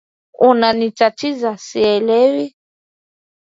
[0.47, 2.45] Unanitatiza sielewi